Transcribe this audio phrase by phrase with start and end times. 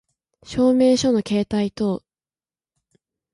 [0.41, 2.01] 証明書の携帯等